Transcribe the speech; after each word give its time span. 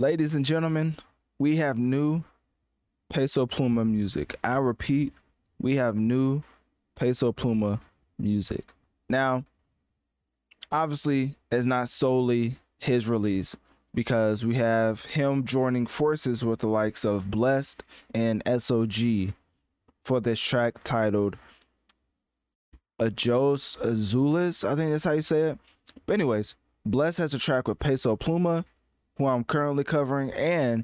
Ladies 0.00 0.34
and 0.34 0.46
gentlemen, 0.46 0.96
we 1.38 1.56
have 1.56 1.76
new 1.76 2.24
Peso 3.10 3.44
Pluma 3.44 3.86
music. 3.86 4.34
I 4.42 4.56
repeat, 4.56 5.12
we 5.60 5.76
have 5.76 5.94
new 5.94 6.42
Peso 6.96 7.34
Pluma 7.34 7.80
music. 8.18 8.64
Now, 9.10 9.44
obviously, 10.72 11.34
it's 11.52 11.66
not 11.66 11.90
solely 11.90 12.56
his 12.78 13.06
release 13.06 13.54
because 13.92 14.42
we 14.46 14.54
have 14.54 15.04
him 15.04 15.44
joining 15.44 15.84
forces 15.84 16.42
with 16.42 16.60
the 16.60 16.68
likes 16.68 17.04
of 17.04 17.30
Blessed 17.30 17.84
and 18.14 18.42
SOG 18.46 19.34
for 20.06 20.18
this 20.18 20.40
track 20.40 20.82
titled 20.82 21.36
Ajos 22.98 23.76
Azules. 23.82 24.66
I 24.66 24.74
think 24.76 24.92
that's 24.92 25.04
how 25.04 25.12
you 25.12 25.20
say 25.20 25.50
it. 25.50 25.58
But, 26.06 26.14
anyways, 26.14 26.54
Blessed 26.86 27.18
has 27.18 27.34
a 27.34 27.38
track 27.38 27.68
with 27.68 27.78
Peso 27.78 28.16
Pluma 28.16 28.64
who 29.20 29.26
I'm 29.26 29.44
currently 29.44 29.84
covering, 29.84 30.32
and 30.32 30.82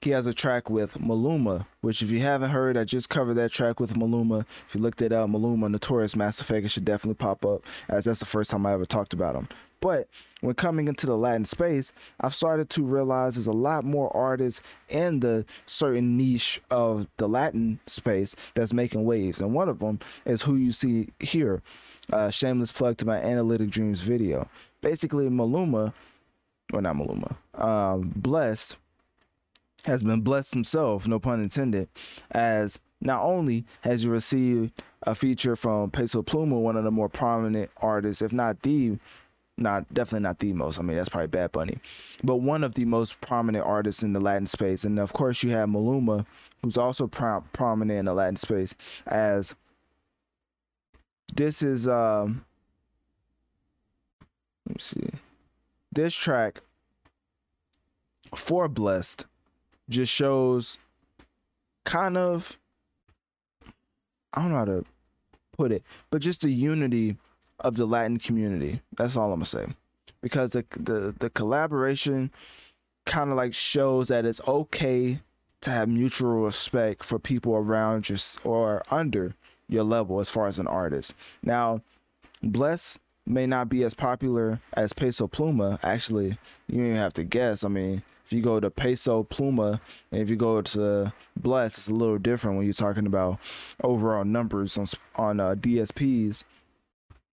he 0.00 0.10
has 0.10 0.26
a 0.26 0.34
track 0.34 0.68
with 0.68 0.94
Maluma, 0.94 1.64
which 1.80 2.02
if 2.02 2.10
you 2.10 2.18
haven't 2.18 2.50
heard, 2.50 2.76
I 2.76 2.82
just 2.82 3.08
covered 3.08 3.34
that 3.34 3.52
track 3.52 3.78
with 3.78 3.94
Maluma. 3.94 4.44
If 4.66 4.74
you 4.74 4.80
looked 4.80 5.00
it 5.00 5.12
up, 5.12 5.30
Maluma, 5.30 5.70
Notorious 5.70 6.16
Mass 6.16 6.40
Effect, 6.40 6.68
should 6.70 6.84
definitely 6.84 7.14
pop 7.14 7.46
up, 7.46 7.62
as 7.88 8.04
that's 8.04 8.18
the 8.18 8.26
first 8.26 8.50
time 8.50 8.66
I 8.66 8.72
ever 8.72 8.84
talked 8.84 9.12
about 9.12 9.36
him. 9.36 9.48
But 9.80 10.08
when 10.40 10.56
coming 10.56 10.88
into 10.88 11.06
the 11.06 11.16
Latin 11.16 11.44
space, 11.44 11.92
I've 12.20 12.34
started 12.34 12.68
to 12.70 12.82
realize 12.82 13.36
there's 13.36 13.46
a 13.46 13.52
lot 13.52 13.84
more 13.84 14.14
artists 14.16 14.60
in 14.88 15.20
the 15.20 15.46
certain 15.66 16.16
niche 16.16 16.60
of 16.72 17.06
the 17.18 17.28
Latin 17.28 17.78
space 17.86 18.34
that's 18.54 18.72
making 18.72 19.04
waves. 19.04 19.40
And 19.40 19.54
one 19.54 19.68
of 19.68 19.78
them 19.78 20.00
is 20.24 20.42
who 20.42 20.56
you 20.56 20.72
see 20.72 21.10
here. 21.20 21.62
Uh, 22.12 22.28
shameless 22.28 22.72
plug 22.72 22.96
to 22.96 23.06
my 23.06 23.18
Analytic 23.18 23.68
Dreamz 23.68 23.98
video. 23.98 24.48
Basically, 24.80 25.28
Maluma 25.28 25.92
or 26.72 26.80
not 26.82 26.96
Maluma, 26.96 27.36
um, 27.54 28.12
Blessed 28.16 28.76
has 29.84 30.02
been 30.02 30.20
blessed 30.20 30.54
himself, 30.54 31.06
no 31.06 31.18
pun 31.18 31.40
intended, 31.40 31.88
as 32.32 32.78
not 33.00 33.22
only 33.22 33.64
has 33.82 34.02
he 34.02 34.08
received 34.08 34.82
a 35.02 35.14
feature 35.14 35.56
from 35.56 35.90
Peso 35.90 36.22
Pluma, 36.22 36.60
one 36.60 36.76
of 36.76 36.84
the 36.84 36.90
more 36.90 37.08
prominent 37.08 37.70
artists, 37.78 38.22
if 38.22 38.32
not 38.32 38.60
the, 38.62 38.98
not 39.56 39.92
definitely 39.94 40.24
not 40.24 40.40
the 40.40 40.52
most. 40.52 40.78
I 40.78 40.82
mean, 40.82 40.96
that's 40.96 41.08
probably 41.08 41.28
Bad 41.28 41.52
Bunny, 41.52 41.78
but 42.24 42.36
one 42.36 42.64
of 42.64 42.74
the 42.74 42.84
most 42.84 43.20
prominent 43.20 43.64
artists 43.64 44.02
in 44.02 44.12
the 44.12 44.20
Latin 44.20 44.46
space. 44.46 44.84
And 44.84 44.98
of 44.98 45.12
course, 45.12 45.42
you 45.42 45.50
have 45.50 45.68
Maluma, 45.68 46.26
who's 46.62 46.76
also 46.76 47.06
pro- 47.06 47.44
prominent 47.52 48.00
in 48.00 48.04
the 48.06 48.14
Latin 48.14 48.36
space. 48.36 48.74
As 49.06 49.54
this 51.34 51.62
is, 51.62 51.86
um, 51.86 52.44
let 54.66 54.76
me 54.76 54.80
see 54.80 55.18
this 55.98 56.14
track 56.14 56.60
for 58.36 58.68
Blessed 58.68 59.26
just 59.88 60.12
shows 60.12 60.78
kind 61.84 62.16
of 62.16 62.56
I 64.32 64.42
don't 64.42 64.52
know 64.52 64.58
how 64.58 64.64
to 64.66 64.84
put 65.56 65.72
it, 65.72 65.82
but 66.10 66.22
just 66.22 66.42
the 66.42 66.50
unity 66.50 67.16
of 67.58 67.74
the 67.74 67.84
Latin 67.84 68.18
community. 68.18 68.80
That's 68.96 69.16
all 69.16 69.32
I'm 69.32 69.40
gonna 69.40 69.46
say. 69.46 69.66
Because 70.20 70.52
the 70.52 70.64
the, 70.78 71.16
the 71.18 71.30
collaboration 71.30 72.30
kind 73.04 73.30
of 73.30 73.36
like 73.36 73.52
shows 73.52 74.06
that 74.06 74.24
it's 74.24 74.40
okay 74.46 75.18
to 75.62 75.70
have 75.70 75.88
mutual 75.88 76.44
respect 76.44 77.02
for 77.02 77.18
people 77.18 77.56
around 77.56 78.08
you 78.08 78.16
or 78.44 78.84
under 78.92 79.34
your 79.68 79.82
level 79.82 80.20
as 80.20 80.30
far 80.30 80.46
as 80.46 80.60
an 80.60 80.68
artist. 80.68 81.14
Now, 81.42 81.82
Bless 82.40 83.00
may 83.28 83.46
not 83.46 83.68
be 83.68 83.82
as 83.84 83.94
popular 83.94 84.60
as 84.72 84.92
Peso 84.92 85.28
Pluma. 85.28 85.78
Actually, 85.82 86.38
you 86.66 86.82
even 86.82 86.96
have 86.96 87.12
to 87.14 87.24
guess. 87.24 87.62
I 87.62 87.68
mean, 87.68 88.02
if 88.24 88.32
you 88.32 88.42
go 88.42 88.58
to 88.58 88.70
Peso 88.70 89.24
Pluma 89.24 89.80
and 90.10 90.20
if 90.20 90.30
you 90.30 90.36
go 90.36 90.62
to 90.62 91.12
Bless, 91.36 91.78
it's 91.78 91.88
a 91.88 91.94
little 91.94 92.18
different 92.18 92.56
when 92.56 92.66
you're 92.66 92.72
talking 92.72 93.06
about 93.06 93.38
overall 93.82 94.24
numbers 94.24 94.78
on 94.78 94.86
on 95.16 95.40
uh, 95.40 95.54
DSPs. 95.54 96.42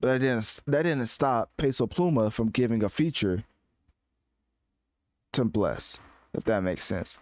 But 0.00 0.12
that 0.12 0.18
didn't 0.20 0.60
that 0.66 0.82
didn't 0.82 1.06
stop 1.06 1.50
Peso 1.56 1.86
Pluma 1.86 2.32
from 2.32 2.50
giving 2.50 2.82
a 2.84 2.88
feature 2.88 3.44
to 5.32 5.44
Bless, 5.44 5.98
if 6.32 6.44
that 6.44 6.62
makes 6.62 6.84
sense. 6.84 7.18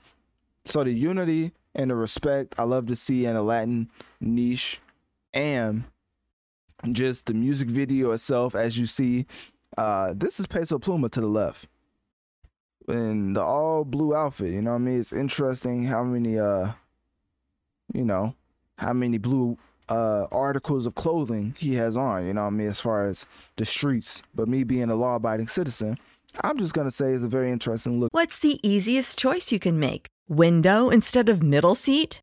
So 0.64 0.84
the 0.84 0.92
unity 0.92 1.52
and 1.74 1.90
the 1.90 1.96
respect 1.96 2.54
I 2.58 2.64
love 2.64 2.86
to 2.86 2.96
see 2.96 3.24
in 3.24 3.36
a 3.36 3.42
Latin 3.42 3.88
niche 4.20 4.80
and 5.32 5.84
just 6.93 7.27
the 7.27 7.34
music 7.34 7.69
video 7.69 8.12
itself, 8.12 8.55
as 8.55 8.78
you 8.78 8.87
see, 8.87 9.27
uh, 9.77 10.15
this 10.16 10.41
is 10.41 10.47
Peso 10.47 10.78
Pluma 10.78 11.11
to 11.11 11.21
the 11.21 11.27
left. 11.27 11.69
In 12.89 13.34
the 13.34 13.43
all 13.43 13.84
blue 13.84 14.15
outfit, 14.15 14.53
you 14.53 14.62
know 14.62 14.71
what 14.71 14.77
I 14.77 14.81
mean? 14.81 14.99
It's 14.99 15.12
interesting 15.12 15.84
how 15.84 16.03
many 16.03 16.39
uh 16.39 16.72
you 17.93 18.05
know, 18.05 18.34
how 18.78 18.94
many 18.94 19.19
blue 19.19 19.59
uh 19.91 20.27
articles 20.33 20.87
of 20.87 20.94
clothing 20.94 21.55
he 21.59 21.75
has 21.75 21.97
on, 21.99 22.27
you 22.27 22.33
know 22.33 22.43
what 22.43 22.47
I 22.49 22.50
mean, 22.50 22.69
as 22.69 22.81
far 22.81 23.05
as 23.05 23.27
the 23.56 23.66
streets. 23.66 24.22
But 24.34 24.49
me 24.49 24.65
being 24.65 24.89
a 24.89 24.97
law 24.97 25.16
abiding 25.16 25.49
citizen, 25.49 25.99
I'm 26.43 26.56
just 26.56 26.72
gonna 26.72 26.91
say 26.91 27.12
it's 27.12 27.25
a 27.25 27.28
very 27.28 27.50
interesting 27.50 28.00
look. 28.00 28.09
What's 28.12 28.39
the 28.39 28.59
easiest 28.66 29.19
choice 29.19 29.53
you 29.53 29.59
can 29.59 29.78
make? 29.78 30.06
Window 30.27 30.89
instead 30.89 31.28
of 31.28 31.42
middle 31.42 31.74
seat? 31.74 32.22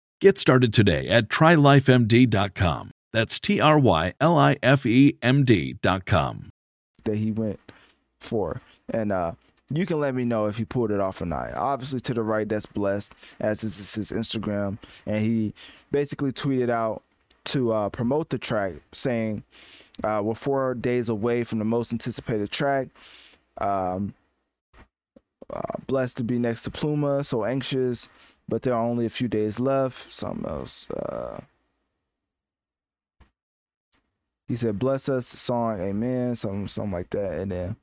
Get 0.21 0.37
started 0.37 0.71
today 0.71 1.07
at 1.07 1.29
trylifemd.com. 1.29 2.91
That's 3.11 3.39
T 3.39 3.59
R 3.59 3.79
Y 3.79 4.13
L 4.21 4.37
I 4.37 4.55
F 4.61 4.85
E 4.85 5.17
M 5.23 5.43
D.com. 5.43 6.49
that 7.05 7.15
he 7.15 7.31
went 7.31 7.59
for. 8.19 8.61
And 8.93 9.11
uh, 9.11 9.31
you 9.73 9.87
can 9.87 9.99
let 9.99 10.13
me 10.13 10.23
know 10.23 10.45
if 10.45 10.57
he 10.57 10.63
pulled 10.63 10.91
it 10.91 10.99
off 10.99 11.21
or 11.21 11.25
not. 11.25 11.55
Obviously, 11.55 11.99
to 12.01 12.13
the 12.13 12.21
right, 12.21 12.47
that's 12.47 12.67
blessed, 12.67 13.13
as 13.39 13.63
is 13.63 13.95
his 13.95 14.11
Instagram. 14.11 14.77
And 15.07 15.25
he 15.25 15.55
basically 15.91 16.31
tweeted 16.31 16.69
out 16.69 17.01
to 17.45 17.71
uh, 17.71 17.89
promote 17.89 18.29
the 18.29 18.37
track, 18.37 18.73
saying, 18.91 19.43
uh, 20.03 20.21
We're 20.23 20.35
four 20.35 20.75
days 20.75 21.09
away 21.09 21.43
from 21.43 21.57
the 21.57 21.65
most 21.65 21.93
anticipated 21.93 22.51
track. 22.51 22.89
Um, 23.57 24.13
uh, 25.51 25.61
blessed 25.87 26.17
to 26.17 26.23
be 26.23 26.37
next 26.37 26.61
to 26.63 26.69
Pluma, 26.71 27.25
so 27.25 27.43
anxious, 27.43 28.07
but 28.47 28.61
there 28.61 28.73
are 28.73 28.85
only 28.85 29.05
a 29.05 29.09
few 29.09 29.27
days 29.27 29.59
left. 29.59 30.13
Something 30.13 30.45
else. 30.49 30.89
Uh, 30.91 31.41
he 34.47 34.55
said, 34.55 34.79
"Bless 34.79 35.09
us," 35.09 35.27
song, 35.27 35.79
Amen, 35.79 36.35
something, 36.35 36.67
something 36.67 36.91
like 36.91 37.09
that, 37.11 37.39
and 37.39 37.51
then 37.51 37.75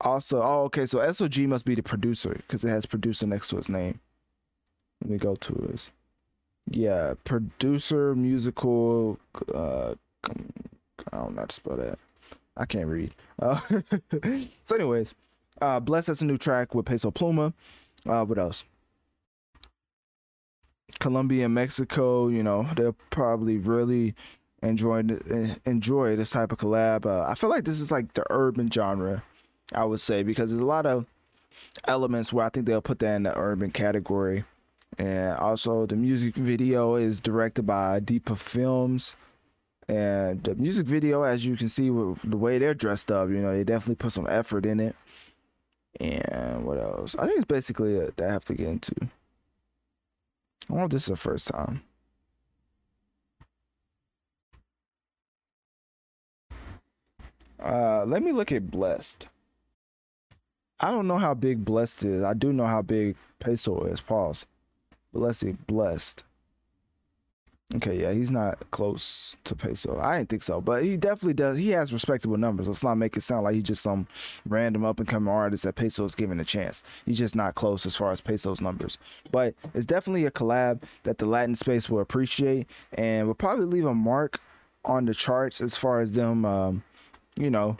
also, 0.00 0.42
oh, 0.42 0.62
okay, 0.64 0.86
so 0.86 0.98
SOG 1.00 1.46
must 1.48 1.64
be 1.64 1.74
the 1.74 1.82
producer 1.82 2.34
because 2.34 2.64
it 2.64 2.68
has 2.68 2.86
producer 2.86 3.26
next 3.26 3.48
to 3.48 3.56
his 3.56 3.68
name. 3.68 3.98
Let 5.02 5.10
me 5.10 5.18
go 5.18 5.34
to 5.34 5.68
his, 5.70 5.90
yeah, 6.70 7.14
producer, 7.24 8.14
musical. 8.14 9.18
Uh, 9.52 9.94
I 11.12 11.16
don't 11.16 11.34
know 11.34 11.40
how 11.40 11.46
to 11.46 11.54
spell 11.54 11.76
that. 11.76 11.98
I 12.56 12.64
can't 12.66 12.86
read. 12.86 13.14
Uh, 13.40 13.60
so, 14.64 14.74
anyways, 14.74 15.14
uh, 15.60 15.80
Bless 15.80 16.08
us 16.08 16.20
a 16.20 16.24
new 16.24 16.38
track 16.38 16.74
with 16.74 16.86
Peso 16.86 17.10
Pluma. 17.10 17.52
Uh, 18.06 18.24
what 18.24 18.38
else? 18.38 18.64
Colombia 21.00 21.44
and 21.44 21.54
Mexico, 21.54 22.28
you 22.28 22.42
know, 22.42 22.68
they'll 22.76 22.96
probably 23.10 23.58
really 23.58 24.14
enjoy 24.62 25.02
enjoy 25.64 26.16
this 26.16 26.30
type 26.30 26.52
of 26.52 26.58
collab. 26.58 27.06
Uh, 27.06 27.24
I 27.28 27.34
feel 27.34 27.50
like 27.50 27.64
this 27.64 27.80
is 27.80 27.90
like 27.90 28.14
the 28.14 28.24
urban 28.30 28.70
genre, 28.70 29.22
I 29.72 29.84
would 29.84 30.00
say, 30.00 30.22
because 30.22 30.50
there's 30.50 30.62
a 30.62 30.66
lot 30.66 30.86
of 30.86 31.06
elements 31.86 32.32
where 32.32 32.46
I 32.46 32.48
think 32.48 32.66
they'll 32.66 32.80
put 32.80 32.98
that 33.00 33.16
in 33.16 33.22
the 33.24 33.36
urban 33.36 33.70
category. 33.70 34.44
And 34.98 35.36
also, 35.38 35.86
the 35.86 35.96
music 35.96 36.34
video 36.34 36.96
is 36.96 37.20
directed 37.20 37.64
by 37.64 38.00
Deepa 38.00 38.36
Films. 38.36 39.14
And 39.88 40.42
the 40.42 40.54
music 40.54 40.86
video, 40.86 41.22
as 41.22 41.46
you 41.46 41.56
can 41.56 41.68
see, 41.68 41.90
with 41.90 42.18
the 42.22 42.36
way 42.36 42.58
they're 42.58 42.74
dressed 42.74 43.10
up, 43.10 43.28
you 43.28 43.36
know, 43.36 43.54
they 43.54 43.64
definitely 43.64 43.94
put 43.94 44.12
some 44.12 44.26
effort 44.28 44.66
in 44.66 44.80
it. 44.80 44.96
And 46.00 46.64
what 46.64 46.78
else? 46.78 47.16
I 47.16 47.26
think 47.26 47.36
it's 47.36 47.46
basically 47.46 47.94
it 47.94 48.16
that 48.16 48.28
I 48.28 48.32
have 48.32 48.44
to 48.44 48.54
get 48.54 48.66
into. 48.68 48.94
I 50.70 50.72
wonder 50.72 50.86
if 50.86 50.90
this 50.92 51.02
is 51.04 51.08
the 51.08 51.16
first 51.16 51.48
time. 51.48 51.82
Uh, 57.62 58.04
let 58.06 58.22
me 58.22 58.32
look 58.32 58.52
at 58.52 58.70
Blessed. 58.70 59.28
I 60.80 60.92
don't 60.92 61.08
know 61.08 61.18
how 61.18 61.34
big 61.34 61.64
Blessed 61.64 62.04
is. 62.04 62.22
I 62.22 62.34
do 62.34 62.52
know 62.52 62.66
how 62.66 62.82
big 62.82 63.16
Peso 63.40 63.84
is. 63.84 64.00
Pause. 64.00 64.46
But 65.12 65.20
let's 65.22 65.38
see. 65.38 65.52
Blessed. 65.66 66.24
Okay, 67.74 68.00
yeah, 68.00 68.12
he's 68.12 68.30
not 68.30 68.58
close 68.70 69.36
to 69.44 69.54
Peso. 69.54 70.00
I 70.00 70.16
didn't 70.16 70.30
think 70.30 70.42
so, 70.42 70.58
but 70.58 70.82
he 70.82 70.96
definitely 70.96 71.34
does. 71.34 71.58
He 71.58 71.68
has 71.70 71.92
respectable 71.92 72.38
numbers. 72.38 72.66
Let's 72.66 72.82
not 72.82 72.94
make 72.94 73.14
it 73.14 73.20
sound 73.20 73.44
like 73.44 73.54
he's 73.54 73.62
just 73.62 73.82
some 73.82 74.06
random 74.46 74.86
up 74.86 75.00
and 75.00 75.08
coming 75.08 75.32
artist 75.32 75.64
that 75.64 75.74
Peso 75.74 76.06
is 76.06 76.14
giving 76.14 76.40
a 76.40 76.44
chance. 76.44 76.82
He's 77.04 77.18
just 77.18 77.36
not 77.36 77.56
close 77.56 77.84
as 77.84 77.94
far 77.94 78.10
as 78.10 78.22
Peso's 78.22 78.62
numbers. 78.62 78.96
But 79.30 79.54
it's 79.74 79.84
definitely 79.84 80.24
a 80.24 80.30
collab 80.30 80.82
that 81.02 81.18
the 81.18 81.26
Latin 81.26 81.54
space 81.54 81.90
will 81.90 82.00
appreciate 82.00 82.66
and 82.94 83.26
will 83.26 83.34
probably 83.34 83.66
leave 83.66 83.84
a 83.84 83.94
mark 83.94 84.40
on 84.86 85.04
the 85.04 85.12
charts 85.12 85.60
as 85.60 85.76
far 85.76 86.00
as 86.00 86.12
them, 86.12 86.46
um, 86.46 86.82
you 87.38 87.50
know, 87.50 87.76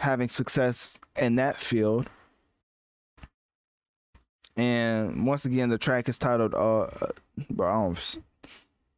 having 0.00 0.28
success 0.28 0.98
in 1.14 1.36
that 1.36 1.60
field. 1.60 2.08
And 4.56 5.24
once 5.24 5.44
again, 5.44 5.68
the 5.68 5.78
track 5.78 6.08
is 6.08 6.18
titled, 6.18 6.52
uh, 6.52 6.88
bro, 7.50 7.68
I 7.68 7.72
don't 7.74 8.18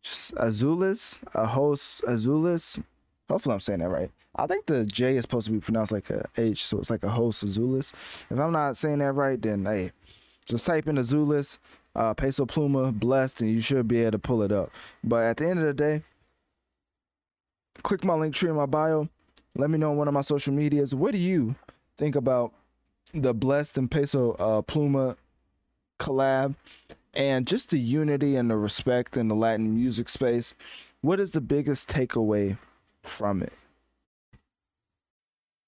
Azulis, 0.05 1.19
a 1.35 1.47
host 1.47 2.03
Azulis. 2.03 2.83
Hopefully, 3.29 3.55
I'm 3.55 3.61
saying 3.61 3.81
that 3.81 3.89
right. 3.89 4.11
I 4.37 4.47
think 4.47 4.67
the 4.67 4.87
J 4.87 5.17
is 5.17 5.23
supposed 5.23 5.47
to 5.47 5.53
be 5.53 5.61
pronounced 5.61 5.93
like 5.93 6.11
a 6.11 6.27
H, 6.37 6.65
so 6.65 6.79
it's 6.79 6.91
like 6.91 7.05
a 7.05 7.09
host 7.09 7.45
Azulis. 7.45 7.93
If 8.31 8.39
I'm 8.39 8.53
not 8.53 8.77
saying 8.77 8.99
that 8.99 9.13
right, 9.13 9.41
then 9.41 9.65
hey, 9.65 9.93
just 10.47 10.67
type 10.67 10.87
in 10.87 10.97
Azulis, 10.97 11.59
uh, 11.95 12.15
Peso 12.15 12.47
Pluma, 12.47 12.93
blessed, 12.99 13.43
and 13.43 13.51
you 13.51 13.61
should 13.61 13.89
be 13.89 14.01
able 14.01 14.13
to 14.13 14.19
pull 14.19 14.43
it 14.43 14.53
up. 14.53 14.71
But 15.05 15.25
at 15.25 15.37
the 15.37 15.49
end 15.49 15.59
of 15.59 15.67
the 15.67 15.75
day, 15.75 16.03
click 17.83 18.05
my 18.05 18.15
link 18.15 18.35
tree 18.35 18.49
in 18.49 18.57
my 18.57 18.67
bio. 18.67 19.09
Let 19.57 19.71
me 19.71 19.79
know 19.79 19.91
on 19.91 19.97
one 19.97 20.09
of 20.09 20.15
my 20.15 20.21
social 20.21 20.55
medias. 20.55 20.95
What 20.95 21.13
do 21.13 21.19
you 21.19 21.57
think 21.99 22.15
about 22.15 22.53
the 23.13 23.35
blessed 23.35 23.79
and 23.79 23.91
Peso 23.91 24.33
uh, 24.33 24.63
Pluma 24.63 25.17
collab? 25.99 26.55
And 27.15 27.47
just 27.47 27.71
the 27.71 27.79
unity 27.79 28.37
and 28.37 28.51
the 28.51 28.57
respect 28.57 29.17
in 29.17 29.29
the 29.29 29.35
Latin 29.35 29.75
music 29.75 30.09
space. 30.09 30.55
What 31.01 31.21
is 31.21 31.31
the 31.31 31.41
biggest 31.41 31.89
takeaway 31.89 32.59
from 33.03 33.43
it? 33.43 33.53